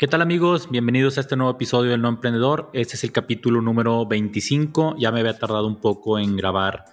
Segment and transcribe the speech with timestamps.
[0.00, 0.70] ¿Qué tal amigos?
[0.70, 2.70] Bienvenidos a este nuevo episodio del No Emprendedor.
[2.72, 4.96] Este es el capítulo número 25.
[4.98, 6.86] Ya me había tardado un poco en grabar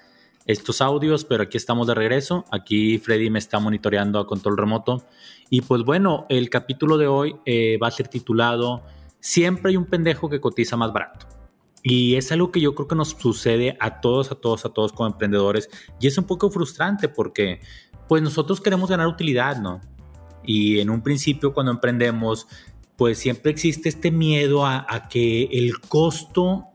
[0.46, 2.44] estos audios, pero aquí estamos de regreso.
[2.52, 5.06] Aquí Freddy me está monitoreando a control remoto.
[5.50, 8.84] Y pues bueno, el capítulo de hoy eh, va a ser titulado
[9.22, 11.28] Siempre hay un pendejo que cotiza más barato.
[11.84, 14.92] Y es algo que yo creo que nos sucede a todos, a todos, a todos
[14.92, 15.70] como emprendedores.
[16.02, 17.62] Y es un poco frustrante porque
[18.10, 19.80] pues nosotros queremos ganar utilidad, ¿no?
[20.44, 22.48] Y en un principio cuando emprendemos
[22.98, 26.66] pues siempre existe este miedo a, que el costo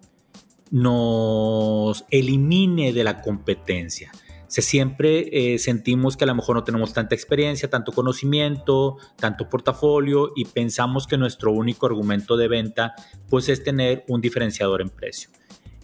[0.71, 4.13] nos elimine de la competencia.
[4.47, 9.49] Se siempre eh, sentimos que a lo mejor no tenemos tanta experiencia, tanto conocimiento, tanto
[9.49, 12.95] portafolio y pensamos que nuestro único argumento de venta
[13.29, 15.31] pues es tener un diferenciador en precio.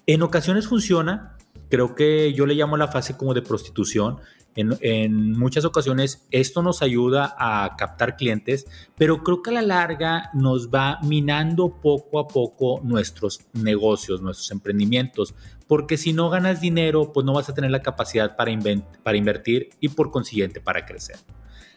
[0.06, 1.36] En ocasiones funciona,
[1.68, 4.18] creo que yo le llamo la fase como de prostitución,
[4.58, 10.30] en, muchas ocasiones esto nos ayuda a captar clientes, pero creo que a la larga
[10.34, 15.34] nos va minando poco a poco nuestros negocios, nuestros emprendimientos,
[15.66, 19.90] porque si no ganas dinero, pues no vas a tener la capacidad para, invertir y
[19.90, 21.16] por consiguiente para crecer.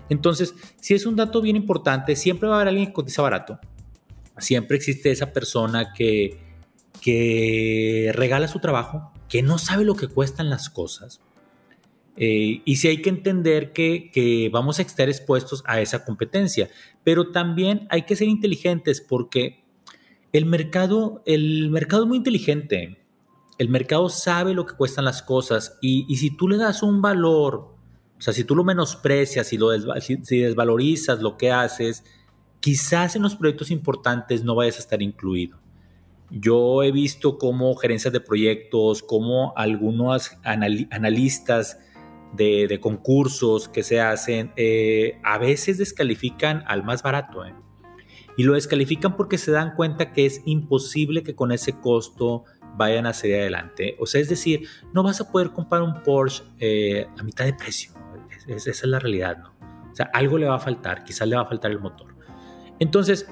[0.09, 3.59] Entonces, si es un dato bien importante, siempre va a haber alguien que cotiza barato.
[4.39, 6.39] Siempre existe esa persona que
[8.15, 11.21] regala su trabajo, que no sabe lo que cuestan las cosas
[12.17, 16.69] eh, y sí hay que entender que, vamos a estar expuestos a esa competencia,
[17.03, 19.63] pero también hay que ser inteligentes porque
[20.33, 22.97] el mercado, el mercado es muy inteligente.
[23.57, 27.75] El mercado sabe lo que cuestan las cosas y, si tú le das un valor,
[28.17, 32.03] o sea, si tú lo menosprecias y lo si, desvalorizas lo que haces,
[32.59, 35.59] quizás en los proyectos importantes no vayas a estar incluido.
[36.31, 41.77] Yo he visto cómo gerencias de proyectos, cómo algunos analistas
[42.33, 47.45] de, concursos que se hacen, eh, a veces descalifican al más barato.
[47.45, 47.53] ¿eh?
[48.37, 52.45] Y lo descalifican porque se dan cuenta que es imposible que con ese costo
[52.77, 53.95] vayan a seguir adelante.
[53.99, 57.53] O sea, es decir, no vas a poder comprar un Porsche eh, a mitad de
[57.53, 57.91] precio.
[58.47, 59.51] esa es la realidad, ¿no?
[59.91, 62.15] O sea, algo le va a faltar, quizás le va a faltar el motor.
[62.79, 63.29] Entonces,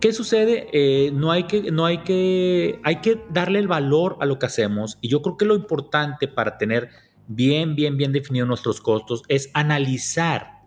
[0.00, 1.12] ¿qué sucede?
[1.12, 4.96] no, hay que, no hay que, hay que darle el valor a lo que hacemos.
[5.02, 6.88] Y yo creo que lo importante para tener
[7.28, 10.62] bien, bien, bien definidos nuestros costos, es analizar,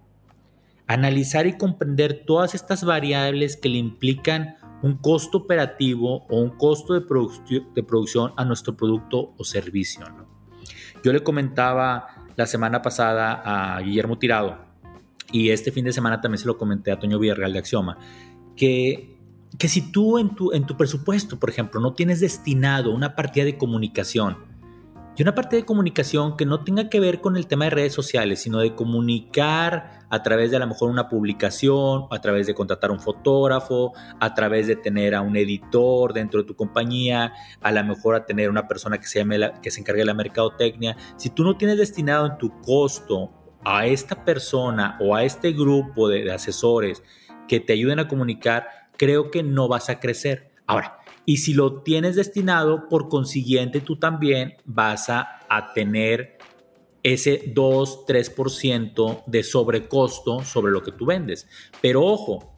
[0.87, 6.93] analizar y comprender todas estas variables que le implican un costo operativo o un costo
[6.93, 7.01] de,
[7.73, 10.05] de producción a nuestro producto o servicio.
[11.03, 14.57] Yo le comentaba la semana pasada a Guillermo Tirado
[15.31, 17.97] y este fin de semana también se lo comenté a Toño Villarreal de Axioma,
[18.55, 19.17] que,
[19.57, 23.45] que si tú en tu, en tu presupuesto, por ejemplo, no tienes destinado una partida
[23.45, 24.37] de comunicación,
[25.17, 27.93] y una parte de comunicación que no tenga que ver con el tema de redes
[27.93, 32.53] sociales, sino de comunicar a través de a lo mejor una publicación, a través de
[32.53, 37.71] contratar un fotógrafo, a través de tener a un editor dentro de tu compañía, a
[37.71, 39.25] lo mejor a tener una persona que se,
[39.61, 40.97] que se encargue de la mercadotecnia.
[41.15, 43.31] Si tú no tienes destinado en tu costo
[43.63, 47.01] a esta persona o a este grupo de, de asesores
[47.47, 50.51] que te ayuden a comunicar, creo que no vas a crecer.
[50.67, 55.31] Ahora, y si lo tienes destinado, por consiguiente, tú también vas a,
[55.73, 56.37] tener
[57.01, 61.47] ese 2-3% de sobrecosto sobre lo que tú vendes.
[61.81, 62.55] Pero ojo,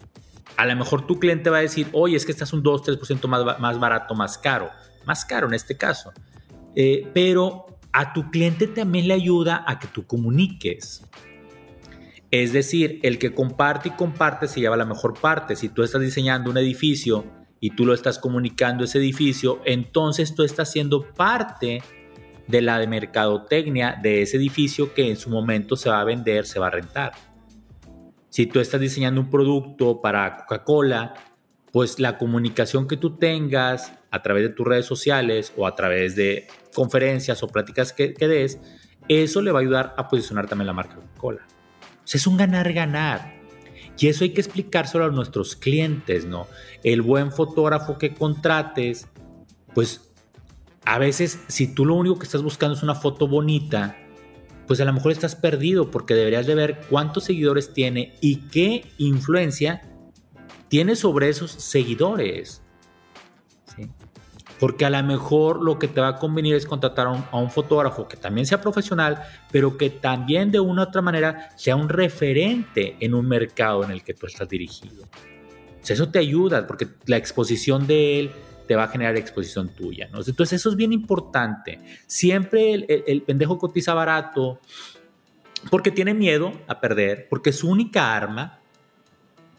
[0.56, 3.60] a lo mejor tu cliente va a decir, oye, es que estás un 2-3% más,
[3.60, 4.72] más barato, más caro.
[5.06, 6.12] Más caro en este caso.
[6.76, 11.04] Eh, pero a tu cliente también le ayuda a que tú comuniques.
[12.32, 15.56] Es decir, el que comparte y comparte se lleva la mejor parte.
[15.56, 17.26] Si tú estás diseñando un edificio
[17.60, 21.82] y tú lo estás comunicando ese edificio, entonces tú estás siendo parte
[22.48, 26.46] de la de mercadotecnia de ese edificio que en su momento se va a vender,
[26.46, 27.12] se va a rentar.
[28.30, 31.14] Si tú estás diseñando un producto para Coca-Cola,
[31.72, 36.16] pues la comunicación que tú tengas a través de tus redes sociales o a través
[36.16, 38.60] de conferencias o pláticas que, que des,
[39.08, 41.42] eso le va a ayudar a posicionar también la marca Coca-Cola.
[41.42, 43.37] O sea, es un ganar-ganar.
[43.98, 46.48] Y eso hay que explicárselo a nuestros clientes, ¿no?
[46.84, 49.08] El buen fotógrafo que contrates,
[49.74, 50.12] pues
[50.86, 53.98] a veces si tú lo único que estás buscando es una foto bonita,
[54.68, 58.86] pues a lo mejor estás perdido porque deberías de ver cuántos seguidores tiene y qué
[58.98, 59.82] influencia
[60.68, 62.62] tiene sobre esos seguidores.
[64.60, 68.08] Porque a lo mejor lo que te va a convenir es contratar a un, fotógrafo
[68.08, 69.22] que también sea profesional,
[69.52, 73.92] pero que también de una u otra manera sea un referente en un mercado en
[73.92, 75.06] el que tú estás dirigido.
[75.88, 78.32] eso te ayuda porque la exposición de él
[78.68, 80.10] te va a generar exposición tuya.
[80.12, 80.20] ¿no?
[80.20, 81.80] Entonces eso es bien importante.
[82.06, 84.60] Siempre el, el pendejo cotiza barato
[85.70, 88.67] porque tiene miedo a perder, porque su única arma o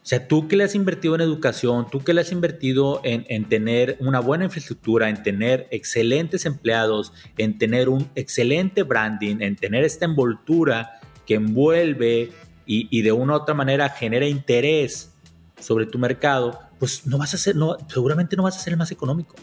[0.08, 3.98] sea, tú que le has invertido en educación, tú que le has invertido en, tener
[4.00, 10.06] una buena infraestructura, en tener excelentes empleados, en tener un excelente branding, en tener esta
[10.06, 12.32] envoltura que envuelve
[12.64, 15.12] y, de una u otra manera genera interés
[15.60, 18.78] sobre tu mercado, pues no vas a ser, no, seguramente no vas a ser el
[18.78, 19.36] más económico.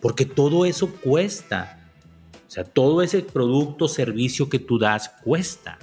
[0.00, 1.90] Porque todo eso cuesta.
[2.46, 5.80] O sea, todo ese producto o servicio que tú das cuesta.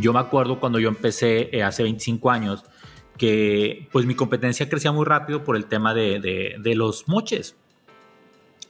[0.00, 2.64] Yo me acuerdo cuando yo empecé eh, hace 25 años
[3.16, 7.56] que pues mi competencia crecía muy rápido por el tema de, los moches.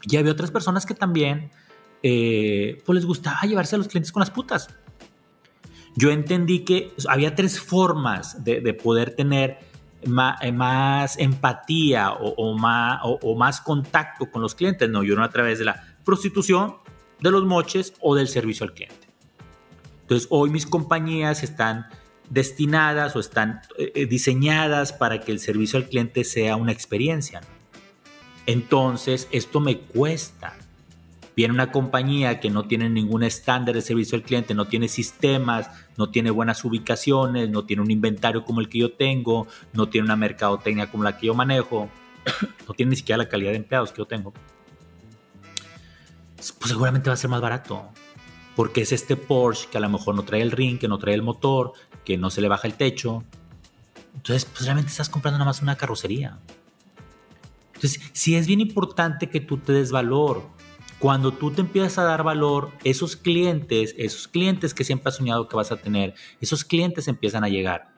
[0.04, 1.50] Y había otras personas que también
[2.02, 4.68] eh, pues les gustaba llevarse a los clientes con las putas.
[5.96, 9.58] Yo entendí que había tres formas de, poder tener
[10.00, 14.88] eh, más, empatía o, más, o, más, contacto con los clientes.
[14.88, 16.76] No, yo no a través de la prostitución,
[17.20, 19.07] de los moches o del servicio al cliente.
[20.08, 21.86] Entonces, hoy mis compañías están
[22.30, 27.42] destinadas o están eh, eh, diseñadas para que el servicio al cliente sea una experiencia.
[28.46, 30.56] Entonces, esto me cuesta.
[31.36, 35.68] Viene una compañía que no tiene ningún estándar de servicio al cliente, no tiene sistemas,
[35.98, 40.06] no tiene buenas ubicaciones, no tiene un inventario como el que yo tengo, no tiene
[40.06, 41.90] una mercadotecnia como la que yo manejo,
[42.66, 44.32] no tiene ni siquiera la calidad de empleados que yo tengo.
[46.34, 47.92] Pues seguramente va a ser más barato
[48.58, 51.14] porque es este Porsche que a lo mejor no trae el ring, que no trae
[51.14, 51.74] el motor,
[52.04, 53.22] que no se le baja el techo.
[54.16, 56.40] Entonces, pues realmente estás comprando nada más una carrocería.
[57.74, 60.42] Entonces, sí es bien importante que tú te des valor.
[60.98, 65.46] Cuando tú te empiezas a dar valor, esos clientes, esos clientes que siempre has soñado
[65.46, 67.94] que vas a tener, esos clientes empiezan a llegar.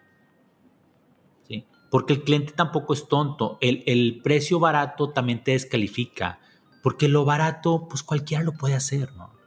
[1.49, 1.65] ¿Sí?
[1.91, 3.57] Porque el cliente tampoco es tonto.
[3.63, 6.39] El, el precio barato también te descalifica.
[6.83, 9.40] Porque lo barato, pues cualquiera lo puede hacer, ¿no?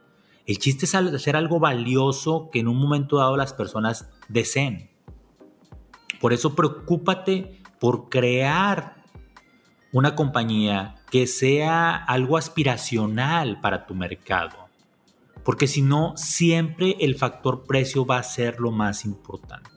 [0.46, 4.90] El chiste es hacer algo valioso que en un momento dado las personas deseen.
[6.20, 9.04] Por eso preocúpate por crear
[9.92, 14.58] una compañía que sea algo aspiracional para tu mercado.
[15.46, 19.70] Porque si no, siempre el factor precio va a ser lo más importante.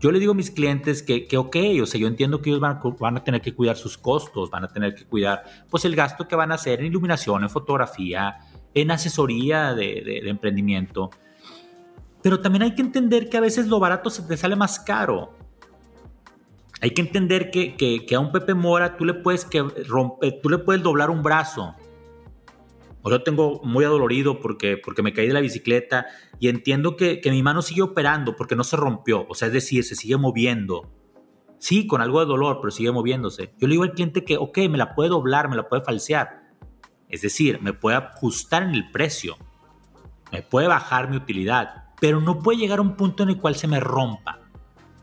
[0.00, 2.60] Yo le digo a mis clientes que, que ok, o sea, yo entiendo que ellos
[2.60, 5.94] van van a, tener que cuidar sus costos, van a tener que cuidar pues el
[5.94, 8.38] gasto que van a hacer en iluminación, en fotografía,
[8.74, 11.10] en asesoría de, emprendimiento.
[12.22, 15.34] Pero también hay que entender que a veces lo barato se te sale más caro.
[16.82, 20.58] Hay que entender que, a un Pepe Mora tú le puedes que romper, tú le
[20.58, 21.74] puedes doblar un brazo.
[23.02, 26.06] O yo tengo muy adolorido porque, porque me caí de la bicicleta
[26.38, 29.26] y entiendo que, que mi mano sigue operando porque no se rompió.
[29.28, 30.90] O sea, es decir, se sigue moviendo.
[31.58, 33.54] Sí, con algo de dolor, pero sigue moviéndose.
[33.58, 36.39] Yo le digo al cliente que, ok, me la puede doblar, me la puede falsear
[37.10, 39.36] es decir, me puede ajustar en el precio,
[40.32, 43.56] me puede bajar mi utilidad, pero no puede llegar a un punto en el cual
[43.56, 44.38] se me rompa.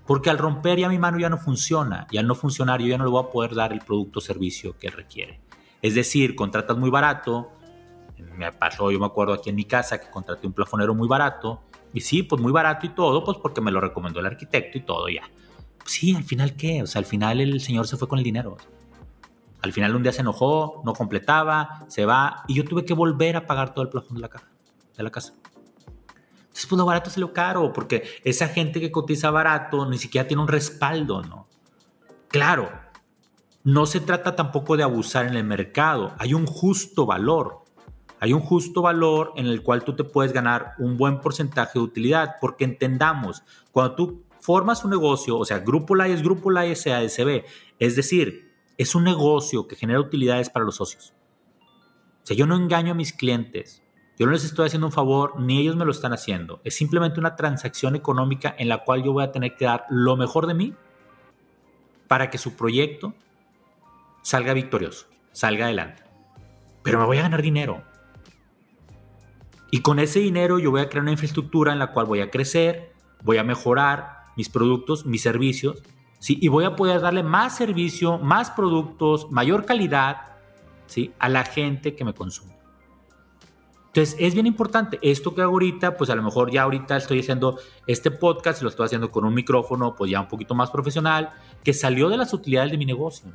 [0.06, 2.98] Porque al romper ya mi mano ya no funciona y al no funcionar yo ya
[2.98, 5.42] no le voy a poder dar el producto o servicio que requiere.
[5.82, 7.52] Es decir, contratas muy barato,
[8.38, 11.64] me pasó, yo me acuerdo aquí en mi casa que contraté un plafonero muy barato
[11.94, 14.82] y sí, pues muy barato y todo, pues porque me lo recomendó el arquitecto y
[14.82, 15.24] todo ya.
[15.86, 18.58] sí, al final qué, o sea, al final el señor se fue con el dinero.
[19.62, 23.36] Al final un día se enojó, no completaba, se va y yo tuve que volver
[23.36, 24.48] a pagar todo el plafón de la, casa,
[24.96, 25.34] de la casa.
[25.38, 30.28] Entonces, pues lo barato es lo caro, porque esa gente que cotiza barato ni siquiera
[30.28, 31.48] tiene un respaldo, ¿no?
[32.28, 32.70] Claro,
[33.64, 37.64] no se trata tampoco de abusar en el mercado, hay un justo valor.
[38.20, 41.86] Hay un justo valor en el cual tú te puedes ganar un buen porcentaje de
[41.86, 46.76] utilidad, porque entendamos, cuando tú formas un negocio, o sea, Grupo LAI es Grupo LAI
[46.76, 47.44] SASB,
[47.78, 48.47] es decir,
[48.78, 51.14] es un negocio que genera utilidades para los socios.
[52.24, 53.84] O sea, yo no engaño a mis clientes.
[54.18, 56.62] Yo no les estoy haciendo un favor, ni ellos me lo están haciendo.
[56.64, 60.18] Es simplemente una transacción económica en la cual yo voy a tener que dar lo
[60.18, 60.74] mejor de mí
[62.08, 63.14] para que su proyecto
[64.22, 66.04] salga victorioso, salga adelante.
[66.84, 67.84] Pero me voy a ganar dinero.
[69.72, 72.32] Y con ese dinero yo voy a crear una infraestructura en la cual voy a
[72.32, 72.94] crecer,
[73.24, 75.84] voy a mejorar mis productos, mis servicios
[76.20, 76.38] ¿sí?
[76.42, 80.38] Y voy a poder darle más servicio, más productos, mayor calidad,
[80.86, 81.14] ¿sí?
[81.20, 82.58] A la gente que me consume.
[83.88, 85.00] Entonces, es bien importante.
[85.02, 88.70] Esto que hago ahorita, pues a lo mejor ya ahorita estoy haciendo este podcast, lo
[88.70, 91.32] estoy haciendo con un micrófono, pues ya un poquito más profesional,
[91.64, 93.32] que salió de las utilidades de mi negocio.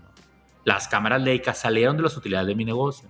[0.65, 3.09] Las cámaras Leica salieron de las utilidades de mi negocio.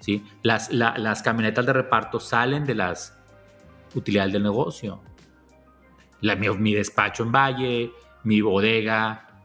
[0.00, 0.24] ¿sí?
[0.42, 3.16] Las, las camionetas de reparto salen de las
[3.94, 5.00] utilidades del negocio.
[6.20, 7.92] La, mi, mi, despacho en Valle,
[8.28, 9.42] mi bodega,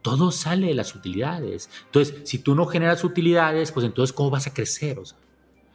[0.00, 1.68] todo sale de las utilidades.
[1.86, 5.00] Entonces, si tú no generas utilidades, pues entonces, ¿cómo vas a crecer?
[5.00, 5.02] O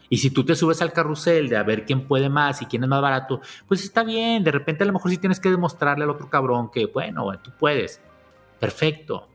[0.10, 2.84] y si tú te subes al carrusel de a ver quién puede más y quién
[2.84, 4.46] es más barato, pues está bien.
[4.46, 7.52] De repente, a lo mejor sí tienes que demostrarle al otro cabrón que, bueno, tú
[7.60, 8.00] puedes.
[8.58, 9.28] Perfecto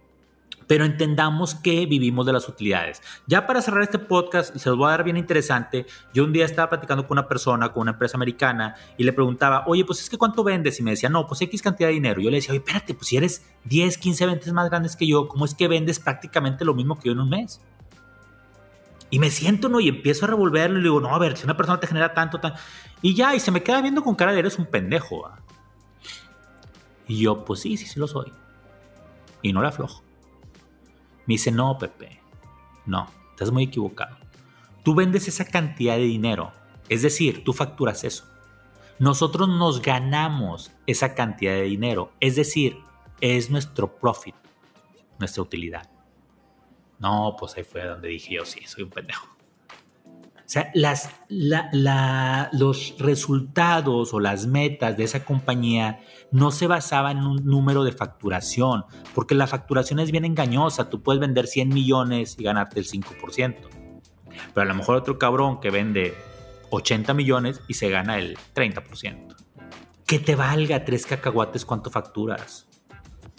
[0.72, 3.02] pero entendamos que vivimos de las utilidades.
[3.26, 5.84] Ya para cerrar este podcast, se los voy a dar bien interesante.
[6.14, 9.64] Yo un día estaba platicando con una persona, con una empresa americana, y le preguntaba,
[9.66, 10.80] oye, pues es que cuánto vendes?
[10.80, 12.22] Y me decía, no, pues X cantidad de dinero.
[12.22, 15.28] Yo le decía, oye, espérate, pues si eres 10, 15 veces más grandes que yo,
[15.28, 17.60] ¿cómo es que vendes prácticamente lo mismo que yo en un mes?
[19.10, 19.78] Y me siento, ¿no?
[19.78, 22.14] Y empiezo a revolverlo y le digo, no, a ver, si una persona te genera
[22.14, 22.54] tanto, tan...
[23.02, 25.30] Y ya, y se me queda viendo con cara de eres un pendejo.
[27.06, 28.32] Y yo, pues sí, sí, sí lo soy.
[29.42, 30.02] Y no le aflojo.
[31.26, 32.20] Me dice, no, Pepe,
[32.86, 34.16] no, estás muy equivocado.
[34.82, 36.52] Tú vendes esa cantidad de dinero,
[36.88, 38.24] es decir, tú facturas eso.
[38.98, 42.78] Nosotros nos ganamos esa cantidad de dinero, es decir,
[43.20, 44.34] es nuestro profit,
[45.18, 45.88] nuestra utilidad.
[46.98, 49.26] No, pues ahí fue donde dije yo, sí, soy un pendejo.
[50.44, 57.24] O sea, las, los resultados o las metas de esa compañía no se basaban en
[57.24, 58.84] un número de facturación,
[59.14, 60.90] porque la facturación es bien engañosa.
[60.90, 63.56] Tú puedes vender 100 millones y ganarte el 5%.
[64.54, 66.14] Pero a lo mejor otro cabrón que vende
[66.70, 69.36] 80 millones y se gana el 30%.
[70.06, 72.68] Que te valga tres cacahuates cuánto facturas.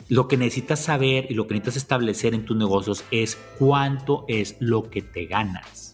[0.08, 4.56] Lo que necesitas saber y lo que necesitas establecer en tus negocios es cuánto es
[4.60, 5.93] lo que te ganas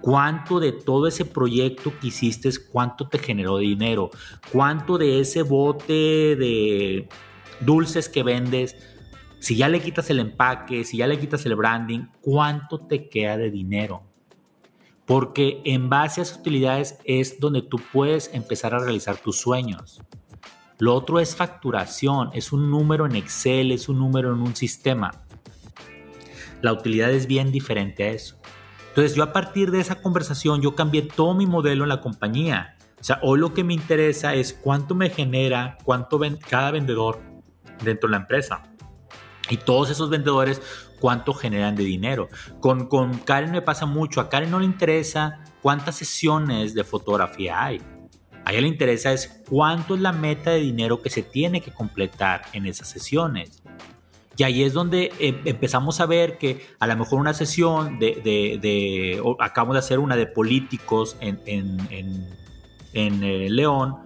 [0.00, 4.10] cuánto de todo ese proyecto que hiciste, cuánto te generó dinero,
[4.52, 5.92] cuánto de ese bote
[6.36, 7.08] de
[7.60, 8.76] dulces que vendes,
[9.38, 13.36] si ya le quitas el empaque, si ya le quitas el branding, cuánto te queda
[13.36, 14.02] de dinero.
[15.06, 20.00] Porque en base a esas utilidades es donde tú puedes empezar a realizar tus sueños.
[20.78, 25.10] Lo otro es facturación, es un número en Excel, es un número en un sistema.
[26.62, 28.39] La utilidad es bien diferente a eso.
[28.90, 32.76] Entonces yo a partir de esa conversación yo cambié todo mi modelo en la compañía.
[33.00, 37.20] O sea, hoy lo que me interesa es cuánto me genera, cuánto cada vendedor
[37.82, 38.64] dentro de la empresa.
[39.48, 40.60] Y todos esos vendedores,
[41.00, 42.28] cuánto generan de dinero.
[42.60, 44.20] Con, con Karen me pasa mucho.
[44.20, 47.80] A Karen no le interesa cuántas sesiones de fotografía hay.
[48.44, 51.72] A ella le interesa es cuánto es la meta de dinero que se tiene que
[51.72, 53.59] completar en esas sesiones.
[54.40, 58.22] Y ahí es donde em, empezamos a ver que a lo mejor una sesión de,
[58.24, 61.78] de, acabamos de hacer una de políticos en, en,
[62.94, 63.96] en, eh, León,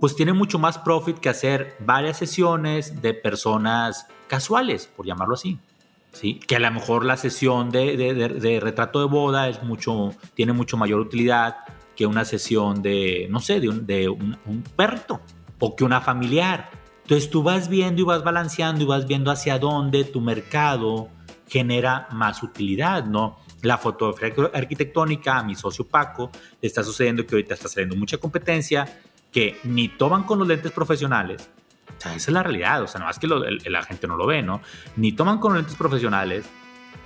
[0.00, 5.60] pues tiene mucho más profit que hacer varias sesiones de personas casuales, por llamarlo así.
[6.10, 6.40] ¿sí?
[6.40, 10.76] Que a lo mejor la sesión de, de, retrato de boda es mucho, tiene mucho
[10.76, 11.58] mayor utilidad
[11.94, 15.20] que una sesión de, no sé, de un, de un, un perrito
[15.60, 16.68] o que una familiar.
[17.04, 21.08] Entonces tú vas viendo y vas balanceando y vas viendo hacia dónde tu mercado
[21.46, 23.38] genera más utilidad, ¿no?
[23.60, 26.30] La fotografía arquitectónica, a mi socio Paco,
[26.60, 30.72] le está sucediendo que ahorita está saliendo mucha competencia que ni toman con los lentes
[30.72, 31.50] profesionales.
[31.96, 34.26] O sea, esa es la realidad, o sea, no es que la gente no lo
[34.26, 34.62] ve, ¿no?
[34.96, 36.46] Ni toman con los lentes profesionales,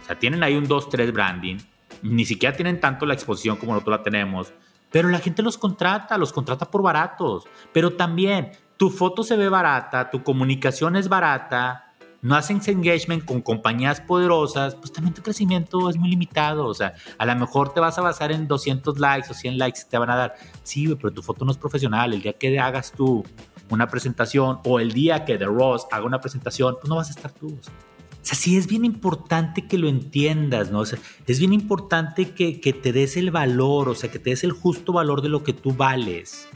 [0.02, 1.57] o sea, tienen ahí un 2-3 branding,
[2.02, 4.52] ni siquiera tienen tanto la exposición como nosotros la tenemos,
[4.90, 9.49] pero la gente los contrata, los contrata por baratos, pero también tu foto se ve
[9.49, 11.92] barata, tu comunicación es barata,
[12.23, 16.66] no haces engagement con compañías poderosas, pues también tu crecimiento es muy limitado.
[16.66, 19.80] O sea, a lo mejor te vas a basar en 200 likes o 100 likes
[19.90, 20.35] te van a dar.
[20.62, 22.14] Sí, pero tu foto no es profesional.
[22.14, 23.25] El día que hagas tú
[23.68, 27.12] una presentación o el día que The Ross haga una presentación, pues no vas a
[27.12, 27.49] estar tú.
[27.49, 30.80] O sea, sí es bien importante que lo entiendas, ¿no?
[30.80, 34.30] O sea, es bien importante que, que te des el valor, o sea, que te
[34.30, 36.49] des el justo valor de lo que tú vales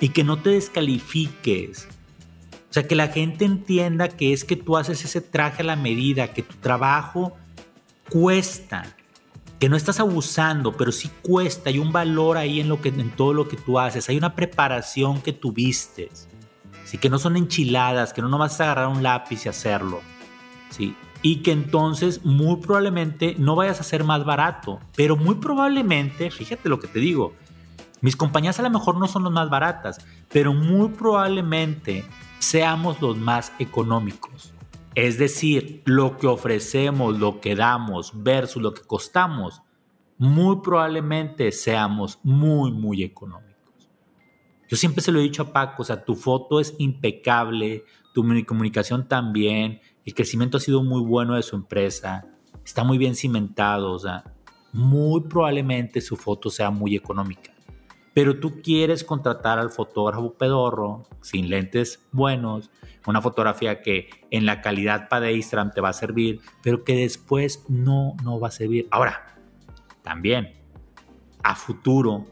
[0.00, 1.88] y que no te descalifiques.
[2.70, 5.76] O sea, que la gente entienda que es que tú haces ese traje a la
[5.76, 7.36] medida, que tu trabajo
[8.08, 8.96] cuesta,
[9.58, 13.10] que no estás abusando, pero sí cuesta, hay un valor ahí en, lo que, en
[13.10, 16.10] todo lo que tú haces, hay una preparación que tuviste,
[16.84, 16.96] ¿sí?
[16.96, 20.00] que no son enchiladas, que no nomás vas a agarrar un lápiz y hacerlo,
[20.70, 20.94] ¿sí?
[21.22, 26.68] y que entonces muy probablemente no vayas a ser más barato, pero muy probablemente, fíjate
[26.68, 27.34] lo que te digo,
[28.00, 32.04] mis compañías a lo mejor no son las más baratas, pero muy probablemente
[32.38, 34.52] seamos los más económicos.
[34.94, 39.62] Es decir, lo que ofrecemos, lo que damos versus lo que costamos,
[40.18, 43.50] muy probablemente seamos muy, muy económicos.
[44.68, 48.24] Yo siempre se lo he dicho a Paco, o sea, tu foto es impecable, tu
[48.46, 52.26] comunicación también, el crecimiento ha sido muy bueno de su empresa,
[52.64, 54.24] está muy bien cimentado, o sea,
[54.72, 57.50] muy probablemente su foto sea muy económica.
[58.12, 62.70] Pero tú quieres contratar al fotógrafo pedorro, sin lentes buenos,
[63.06, 67.64] una fotografía que en la calidad para Instagram te va a servir, pero que después
[67.68, 68.88] no, no va a servir.
[68.90, 69.38] Ahora,
[70.02, 70.54] también,
[71.42, 72.26] a futuro,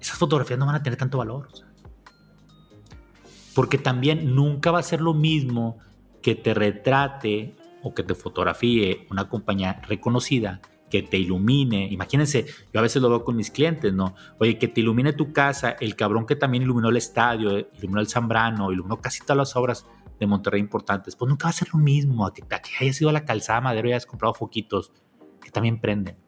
[0.00, 1.48] esas fotografías no van a tener tanto valor.
[3.54, 5.78] porque también nunca va a ser lo mismo
[6.22, 11.88] que te retrate o que te fotografíe una compañía reconocida que te ilumine.
[11.90, 14.14] Imagínense, yo a veces lo veo con mis clientes, ¿no?
[14.38, 18.08] Oye, que te ilumine tu casa, el cabrón que también iluminó el estadio, iluminó el
[18.08, 19.86] Zambrano, iluminó casi todas las obras
[20.20, 23.00] de Monterrey importantes, pues nunca va a ser lo mismo a que, a que hayas
[23.00, 24.92] ido a la calzada madero y hayas comprado foquitos
[25.40, 26.18] que también prenden.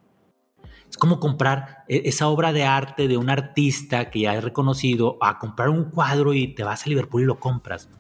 [0.89, 5.19] Es como comprar e-, esa obra de arte de un artista que ya es reconocido
[5.21, 7.91] a comprar un cuadro y te vas a Liverpool y lo compras.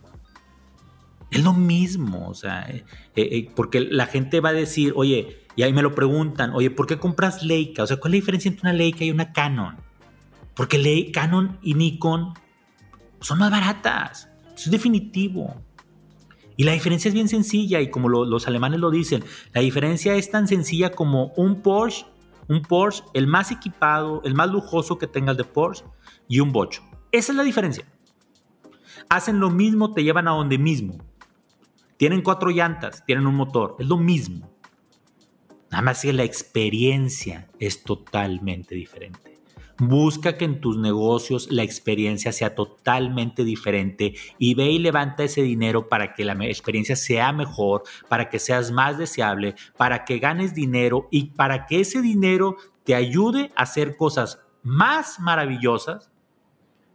[1.30, 2.84] Es lo mismo, o sea, eh,
[3.16, 6.86] eh, porque la gente va a decir, oye, y ahí me lo preguntan, oye, ¿por
[6.86, 7.82] qué compras Leica?
[7.82, 9.76] O sea, ¿cuál es la diferencia entre una Leica y una Canon?
[10.54, 12.34] Porque Leica, Canon y Nikon
[13.20, 14.28] son más baratas.
[14.46, 15.54] Eso es definitivo.
[16.56, 20.30] Y la diferencia es bien sencilla y como los alemanes lo dicen, la diferencia es
[20.30, 22.06] tan sencilla como un Porsche,
[22.48, 25.84] un Porsche, el más equipado, el más lujoso que tengas de Porsche
[26.28, 26.82] y un bocho.
[27.10, 27.84] Esa es la diferencia.
[29.08, 30.98] Hacen lo mismo, te llevan a donde mismo.
[31.96, 34.53] Tienen cuatro llantas, tienen un motor, es lo mismo.
[35.74, 39.40] Nada más que la experiencia es totalmente diferente.
[39.76, 45.42] Busca que en tus negocios la experiencia sea totalmente diferente y ve y levanta ese
[45.42, 50.54] dinero para que la experiencia sea mejor, para que seas más deseable, para que ganes
[50.54, 56.08] dinero y para que ese dinero te ayude a hacer cosas más maravillosas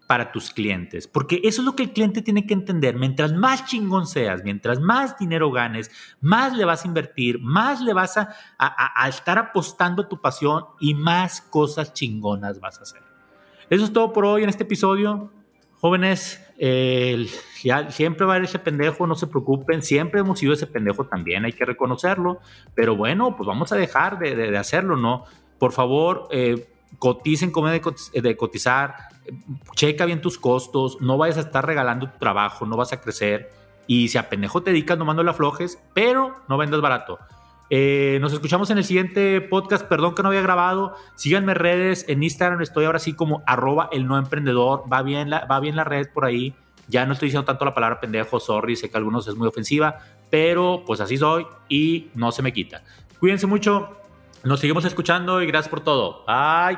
[0.09, 2.95] para tus clientes, porque eso es lo que el cliente tiene que entender.
[2.95, 7.93] Mientras más chingón seas, mientras más dinero ganes, más le vas a invertir, más le
[7.93, 13.03] vas a, estar apostando a tu pasión y más cosas chingonas vas a hacer.
[13.69, 15.31] Eso es todo por hoy en este episodio.
[15.79, 21.05] Jóvenes, siempre va a haber ese pendejo, no se preocupen, siempre hemos sido ese pendejo
[21.05, 22.39] también, hay que reconocerlo,
[22.73, 25.25] pero bueno, pues vamos a dejar de, hacerlo, ¿no?
[25.59, 27.81] Por favor, eh, coticen como de,
[28.37, 28.95] cotizar,
[29.75, 33.51] checa bien tus costos, no vayas a estar regalando tu trabajo, no vas a crecer.
[33.87, 37.19] Y si a pendejo te dedicas, no mando la aflojes, pero no vendas barato.
[37.71, 39.85] Eh, nos escuchamos en el siguiente podcast.
[39.85, 40.95] Perdón que no había grabado.
[41.15, 42.05] Síganme redes.
[42.07, 44.83] En Instagram estoy ahora sí como arroba el no emprendedor.
[44.91, 46.55] Va bien, la, va bien la red por ahí.
[46.87, 48.75] Ya no estoy diciendo tanto la palabra pendejo, sorry.
[48.75, 49.99] Sé que a algunos es muy ofensiva.
[50.29, 52.83] Pero pues así soy y no se me quita.
[53.19, 53.95] Cuídense mucho.
[54.43, 56.23] Nos seguimos escuchando y gracias por todo.
[56.25, 56.77] Bye.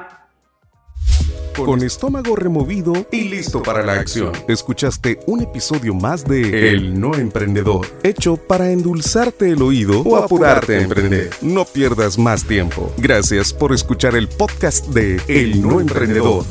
[1.55, 4.31] Con estómago removido y listo para la acción.
[4.47, 10.77] Escuchaste un episodio más de El No Emprendedor, hecho para endulzarte el oído o apurarte
[10.77, 11.29] a emprender.
[11.41, 12.91] No pierdas más tiempo.
[12.97, 16.45] Gracias por escuchar el podcast de El No Emprendedor.